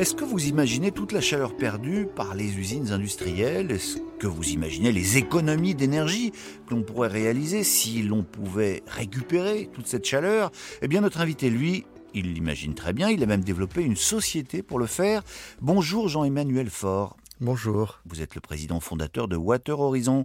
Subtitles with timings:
[0.00, 3.70] Est-ce que vous imaginez toute la chaleur perdue par les usines industrielles?
[3.70, 6.32] Est-ce que vous imaginez les économies d'énergie
[6.66, 10.52] que l'on pourrait réaliser si l'on pouvait récupérer toute cette chaleur?
[10.80, 11.84] Eh bien notre invité, lui,
[12.14, 15.22] il l'imagine très bien, il a même développé une société pour le faire.
[15.60, 17.18] Bonjour Jean-Emmanuel Faure.
[17.42, 18.00] Bonjour.
[18.06, 20.24] Vous êtes le président fondateur de Water Horizon.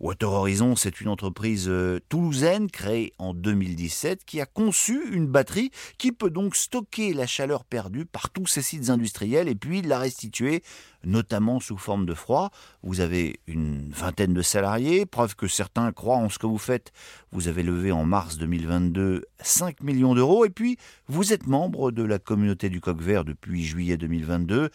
[0.00, 5.70] Water Horizon, c'est une entreprise euh, toulousaine créée en 2017 qui a conçu une batterie
[5.98, 9.98] qui peut donc stocker la chaleur perdue par tous ces sites industriels et puis la
[9.98, 10.62] restituer,
[11.04, 12.50] notamment sous forme de froid.
[12.82, 16.92] Vous avez une vingtaine de salariés, preuve que certains croient en ce que vous faites.
[17.30, 20.76] Vous avez levé en mars 2022 5 millions d'euros et puis
[21.08, 24.70] vous êtes membre de la communauté du coq vert depuis juillet 2022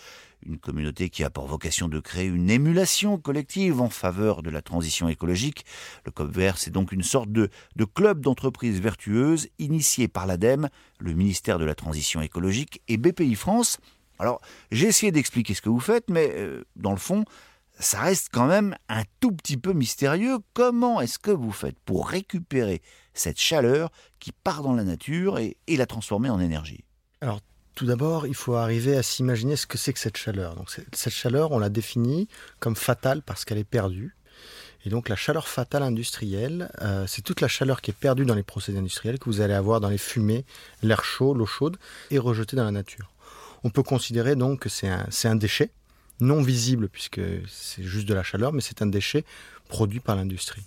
[0.46, 4.62] une communauté qui a pour vocation de créer une émulation collective en faveur de la
[4.62, 5.66] transition écologique.
[6.06, 10.70] Le COP Vert, c'est donc une sorte de, de club d'entreprises vertueuses initié par l'ADEME,
[11.00, 13.78] le ministère de la Transition écologique et BPI France.
[14.20, 14.42] Alors,
[14.72, 17.24] j'ai essayé d'expliquer ce que vous faites, mais euh, dans le fond,
[17.80, 20.38] ça reste quand même un tout petit peu mystérieux.
[20.54, 22.82] Comment est-ce que vous faites pour récupérer
[23.14, 26.84] cette chaleur qui part dans la nature et, et la transformer en énergie?
[27.22, 27.40] Alors,
[27.76, 30.56] tout d'abord, il faut arriver à s'imaginer ce que c'est que cette chaleur.
[30.56, 32.28] Donc, cette chaleur, on la définit
[32.60, 34.18] comme fatale parce qu'elle est perdue.
[34.86, 38.36] Et donc la chaleur fatale industrielle, euh, c'est toute la chaleur qui est perdue dans
[38.36, 40.46] les procédés industriels que vous allez avoir dans les fumées,
[40.84, 41.78] l'air chaud, l'eau chaude,
[42.12, 43.12] et rejetée dans la nature.
[43.64, 45.72] On peut considérer donc que c'est un, un, déchet,
[46.22, 49.26] non visible puisque c'est juste de la chaleur, mais c'est un déchet
[49.68, 50.64] produit par l'industrie.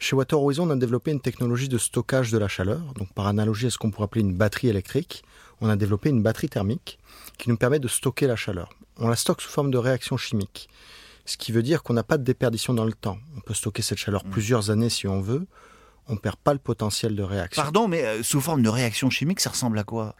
[0.00, 2.80] Chez Water Horizon, on a développé une technologie de stockage de la chaleur.
[2.96, 5.24] Donc, par analogie à ce qu'on pourrait appeler une batterie électrique,
[5.60, 7.00] on a développé une batterie thermique
[7.36, 8.70] qui nous permet de stocker la chaleur.
[8.98, 10.68] On la stocke sous forme de réaction chimique.
[11.28, 13.18] Ce qui veut dire qu'on n'a pas de déperdition dans le temps.
[13.36, 14.30] On peut stocker cette chaleur mmh.
[14.30, 15.46] plusieurs années si on veut.
[16.06, 17.62] On ne perd pas le potentiel de réaction.
[17.62, 20.16] Pardon, mais euh, sous forme de réaction chimique, ça ressemble à quoi?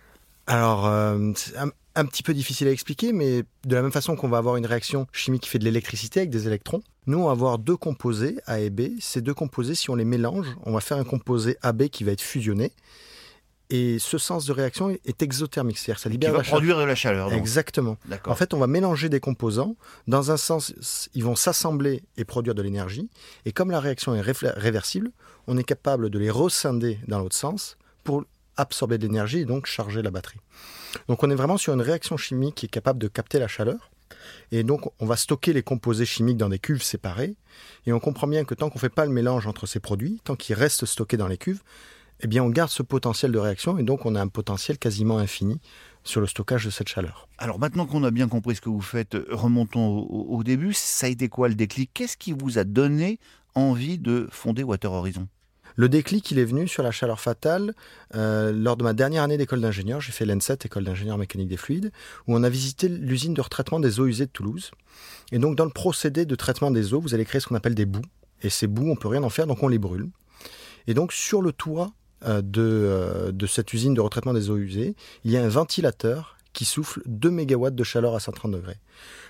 [0.46, 4.28] Alors, euh, c'est un, petit peu difficile à expliquer, mais de la même façon qu'on
[4.28, 7.32] va avoir une réaction chimique qui fait de l'électricité avec des électrons, nous, on va
[7.32, 8.98] avoir deux composés, A et B.
[9.00, 12.12] Ces deux composés, si on les mélange, on va faire un composé AB qui va
[12.12, 12.70] être fusionné.
[13.70, 16.94] Et ce sens de réaction est exothermique, c'est-à-dire ça libère qui va produire de la
[16.94, 17.32] chaleur.
[17.34, 17.98] Exactement.
[18.24, 19.76] En fait, on va mélanger des composants.
[20.06, 20.72] Dans un sens,
[21.14, 23.10] ils vont s'assembler et produire de l'énergie.
[23.44, 25.10] Et comme la réaction est réversible,
[25.46, 28.24] on est capable de les rescinder dans l'autre sens pour
[28.56, 30.40] absorber de l'énergie et donc charger la batterie.
[31.06, 33.90] Donc on est vraiment sur une réaction chimique qui est capable de capter la chaleur.
[34.50, 37.36] Et donc on va stocker les composés chimiques dans des cuves séparées.
[37.86, 40.20] Et on comprend bien que tant qu'on ne fait pas le mélange entre ces produits,
[40.24, 41.60] tant qu'ils restent stockés dans les cuves,
[42.20, 45.18] eh bien on garde ce potentiel de réaction et donc on a un potentiel quasiment
[45.18, 45.60] infini
[46.04, 47.28] sur le stockage de cette chaleur.
[47.38, 50.72] Alors maintenant qu'on a bien compris ce que vous faites, remontons au, début.
[50.72, 51.90] Ça a été quoi le déclic?
[51.92, 53.18] Qu'est-ce qui vous a donné
[53.54, 55.28] envie de fonder Water Horizon?
[55.76, 57.72] Le déclic, il est venu sur la chaleur fatale
[58.16, 60.00] euh, lors de ma dernière année d'école d'ingénieur.
[60.00, 61.92] J'ai fait l'ENSET, école d'ingénieur mécanique des fluides,
[62.26, 64.72] où on a visité l'usine de retraitement des eaux usées de Toulouse.
[65.30, 67.76] Et donc, dans le procédé de traitement des eaux, vous allez créer ce qu'on appelle
[67.76, 68.02] des boues.
[68.42, 70.08] Et ces boues, on peut rien en faire, donc on les brûle.
[70.88, 71.92] Et donc, sur le toit
[72.26, 76.36] euh, euh, de, cette usine de retraitement des eaux usées, il y a un ventilateur
[76.52, 78.78] qui souffle 2 MW de chaleur à 130 degrés.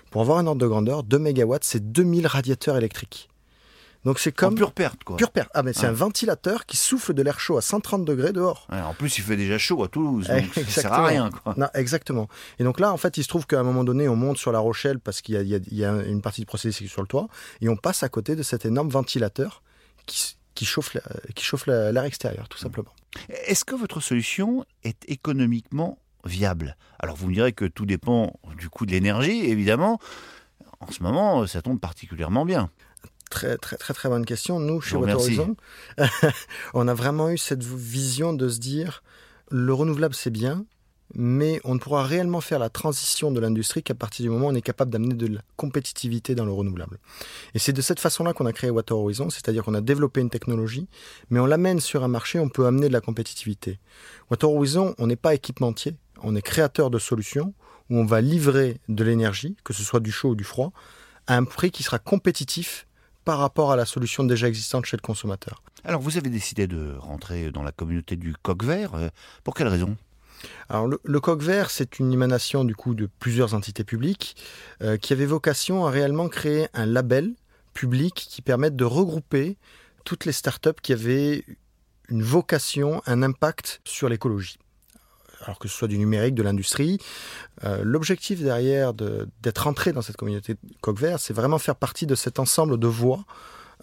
[0.09, 3.29] Pour avoir un ordre de grandeur, 2 MW, c'est 2000 radiateurs électriques.
[4.05, 4.53] Donc c'est comme.
[4.53, 5.17] En pure perte, quoi.
[5.17, 5.51] Pure perte.
[5.53, 8.65] Ah, mais c'est un ventilateur qui souffle de l'air chaud à 130 degrés dehors.
[8.71, 11.53] en plus, il fait déjà chaud à Toulouse, donc ça sert à rien, quoi.
[11.57, 12.27] Non, exactement.
[12.59, 14.51] Et donc là, en fait, il se trouve qu'à un moment donné, on monte sur
[14.51, 17.27] la Rochelle parce qu'il y, y, a une partie du procédé sur le toit,
[17.61, 19.61] et on passe à côté de cet énorme ventilateur
[20.05, 20.97] qui, qui chauffe,
[21.35, 22.93] qui chauffe l'air extérieur, tout simplement.
[23.29, 26.75] Est-ce que votre solution est économiquement viable?
[26.99, 29.99] Alors vous me direz que tout dépend du coût de l'énergie, évidemment.
[30.81, 32.69] En ce moment, ça tombe particulièrement bien.
[33.29, 34.59] Très, très, très, très bonne question.
[34.59, 35.55] Nous, chez Water Horizon,
[36.73, 39.01] on a vraiment eu cette vision de se dire
[39.49, 40.65] le renouvelable, c'est bien,
[41.15, 44.49] mais on ne pourra réellement faire la transition de l'industrie qu'à partir du moment où
[44.49, 46.99] on est capable d'amener de la compétitivité dans le renouvelable.
[47.53, 50.29] Et c'est de cette façon-là qu'on a créé Water Horizon, c'est-à-dire qu'on a développé une
[50.29, 50.87] technologie,
[51.29, 53.79] mais on l'amène sur un marché, on peut amener de la compétitivité.
[54.29, 57.53] Water Horizon, on n'est pas équipementier, on est créateur de solutions
[57.89, 60.71] où on va livrer de l'énergie, que ce soit du chaud ou du froid,
[61.27, 62.87] à un prix qui sera compétitif
[63.25, 65.61] par rapport à la solution déjà existante chez le consommateur.
[65.83, 69.09] Alors vous avez décidé de rentrer dans la communauté du coq vert, euh,
[69.43, 69.97] pour quelle raison?
[70.69, 74.35] Alors le, coq vert, c'est une émanation du coup de plusieurs entités publiques
[74.81, 77.33] euh, qui avaient vocation à réellement créer un label
[77.73, 79.57] public qui permette de regrouper
[80.05, 81.43] toutes les startups qui avaient
[82.09, 84.57] une vocation, un impact sur l'écologie.
[85.41, 86.97] Alors que ce soit du numérique, de l'industrie,
[87.63, 92.15] euh, l'objectif derrière d'être entré dans cette communauté coq vert, c'est vraiment faire partie de
[92.15, 93.23] cet ensemble de voix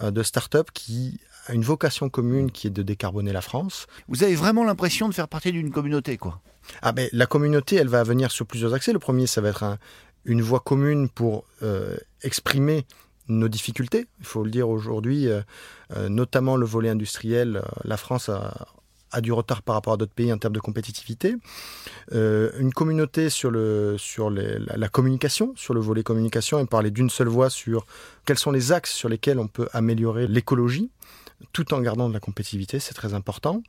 [0.03, 1.19] euh, de startups qui
[1.53, 3.87] une vocation commune qui est de décarboner la France.
[4.09, 6.41] Vous avez vraiment l'impression de faire partie d'une communauté, quoi
[6.83, 8.93] ah ben, La communauté, elle va venir sur plusieurs accès.
[8.93, 9.79] Le premier, ça va être
[10.27, 12.85] une voie commune pour euh, exprimer
[13.29, 14.07] nos difficultés.
[14.21, 15.41] Il faut le dire aujourd'hui, euh,
[15.97, 18.69] euh, notamment le volet industriel, la France a,
[19.23, 21.37] du retard par rapport à d'autres pays en termes de compétitivité.
[22.13, 27.29] une communauté sur, le, sur la, communication, sur le volet communication, et parler d'une seule
[27.29, 27.87] voix sur
[28.27, 30.91] quels sont les axes sur lesquels on peut améliorer l'écologie
[31.53, 33.63] tout en gardant de la compétitivité, c'est très important.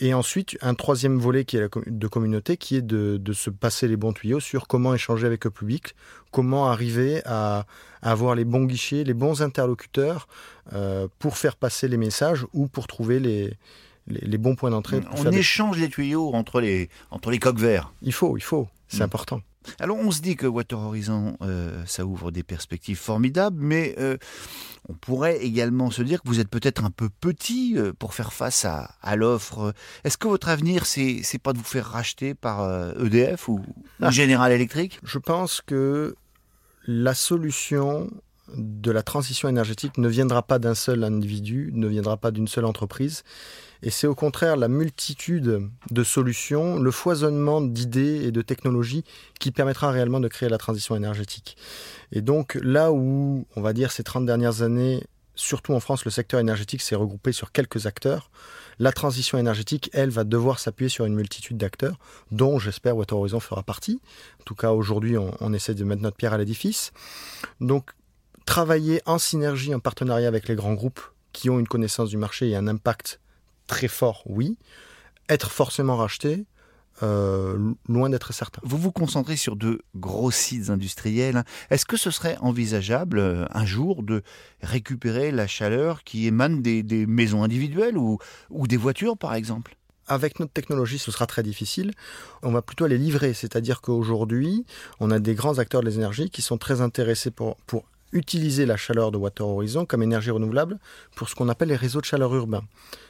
[0.00, 3.96] Et ensuite, un troisième volet qui est de communauté, qui est de, se passer les
[3.96, 5.94] bons tuyaux sur comment échanger avec le public,
[6.30, 7.66] comment arriver à,
[8.02, 10.26] avoir les bons guichets, les bons interlocuteurs
[10.72, 13.56] euh, pour faire passer les messages ou pour trouver les,
[14.06, 15.00] les, bons points d'entrée.
[15.16, 17.92] On échange les tuyaux entre les, entre les coques verts.
[18.02, 19.02] Il faut, il faut, c'est mm.
[19.02, 19.40] important.
[19.80, 24.16] Alors on se dit que Water Horizon, euh, ça ouvre des perspectives formidables, mais euh,
[24.88, 28.32] on pourrait également se dire que vous êtes peut-être un peu petit euh, pour faire
[28.32, 29.74] face à, l'offre.
[30.04, 33.60] Est-ce que votre avenir, c'est, c'est pas de vous faire racheter par EDF ou,
[34.00, 34.10] ah.
[34.10, 34.98] General Electric?
[35.02, 36.14] Je pense que
[36.86, 38.10] la solution
[38.56, 42.64] de la transition énergétique ne viendra pas d'un seul individu, ne viendra pas d'une seule
[42.64, 43.22] entreprise.
[43.82, 49.04] Et c'est au contraire la multitude de solutions, le foisonnement d'idées et de technologies
[49.40, 51.56] qui permettra réellement de créer la transition énergétique.
[52.12, 55.02] Et donc là où, on va dire, ces 30 dernières années,
[55.34, 58.30] surtout en France, le secteur énergétique s'est regroupé sur quelques acteurs,
[58.78, 61.98] la transition énergétique, elle, va devoir s'appuyer sur une multitude d'acteurs,
[62.30, 64.00] dont j'espère Water Horizon fera partie.
[64.40, 66.92] En tout cas, aujourd'hui, on, on essaie de mettre notre pierre à l'édifice.
[67.60, 67.90] Donc,
[68.44, 71.00] travailler en synergie, en partenariat avec les grands groupes
[71.32, 73.20] qui ont une connaissance du marché et un impact
[73.66, 74.58] très fort, oui.
[75.28, 76.44] Être forcément racheté,
[77.02, 78.60] euh, loin d'être certain.
[78.64, 81.42] Vous vous concentrez sur de gros sites industriels.
[81.70, 84.22] Est-ce que ce serait envisageable euh, un jour de
[84.62, 88.18] récupérer la chaleur qui émane des, maisons individuelles ou,
[88.50, 89.76] ou des voitures, par exemple?
[90.06, 91.92] Avec notre technologie, ce sera très difficile.
[92.42, 93.32] On va plutôt les livrer.
[93.34, 94.66] C'est-à-dire qu'aujourd'hui,
[95.00, 98.76] on a des grands acteurs de l'énergie qui sont très intéressés pour, pour utiliser la
[98.76, 100.78] chaleur de Water Horizon comme énergie renouvelable
[101.16, 102.64] pour ce qu'on appelle les réseaux de chaleur urbains.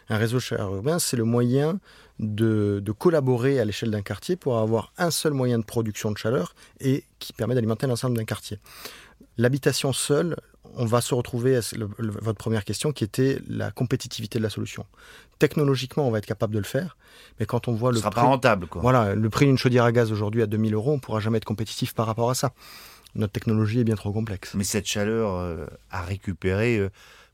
[0.09, 1.79] Un réseau de chaleur urbain, c'est le moyen
[2.19, 6.55] de, collaborer à l'échelle d'un quartier pour avoir un seul moyen de production de chaleur
[6.81, 8.59] et qui permet d'alimenter l'ensemble d'un quartier.
[9.39, 10.37] L'habitation seule,
[10.77, 11.61] on va se retrouver à
[11.99, 14.87] votre première question qui était la compétitivité de la solution.
[15.39, 16.97] Technologiquement, on va être capable de le faire,
[17.41, 18.81] mais quand on voit le sera prix, pas rentable, quoi.
[18.83, 21.45] Voilà, le prix d'une chaudière à gaz aujourd'hui à 2000 euros, on pourra jamais être
[21.45, 22.53] compétitif par rapport à ça
[23.15, 24.55] notre technologie est bien trop complexe.
[24.55, 26.91] Mais cette chaleur euh, à récupérer, euh,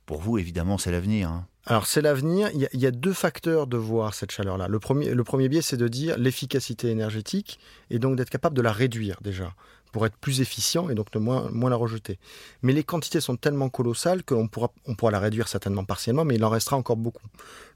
[0.06, 1.28] pour vous, évidemment, c'est l'avenir.
[1.28, 1.46] Hein.
[1.66, 2.48] Alors c'est l'avenir.
[2.54, 4.68] Il, y, a deux facteurs de voir cette chaleur-là.
[4.68, 7.60] Le premier, le premier biais, c'est de dire l'efficacité énergétique
[7.90, 9.52] et donc d'être capable de la réduire déjà
[9.92, 12.18] pour être plus efficient et donc de moins, moins la rejeter.
[12.62, 16.36] Mais les quantités sont tellement colossales qu'on pourra, on pourra la réduire certainement partiellement, mais
[16.36, 17.26] il en restera encore beaucoup.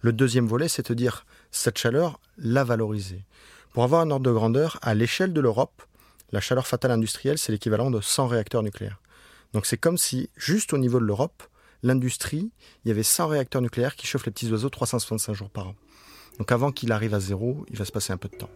[0.00, 3.25] Le deuxième volet, c'est de dire cette chaleur, la valoriser.
[3.72, 5.82] Pour avoir un ordre de grandeur, à l'échelle de l'Europe,
[6.32, 9.00] la chaleur fatale industrielle, c'est l'équivalent de 100 réacteurs nucléaires.
[9.52, 11.43] Donc c'est comme si, juste au niveau de l'Europe,
[11.82, 12.50] l'industrie,
[12.84, 15.75] il y avait 100 réacteurs nucléaires qui chauffent les petits oiseaux 365 jours par an.
[16.38, 18.50] Donc avant qu'il arrive à zéro, il va se passer un peu de temps.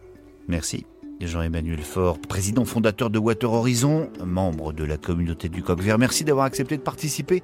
[0.47, 0.85] Merci.
[1.19, 5.97] Jean-Emmanuel Faure, président fondateur de Water Horizon, membre de la communauté du Coq Vert.
[5.97, 7.41] Merci d'avoir accepté de participer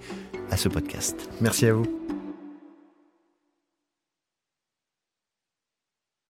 [0.52, 1.30] à ce podcast.
[1.42, 2.03] Merci à vous.